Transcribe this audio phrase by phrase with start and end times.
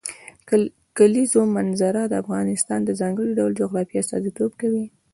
[0.49, 0.51] د
[0.97, 4.85] کلیزو منظره د افغانستان د ځانګړي ډول جغرافیه استازیتوب کوي.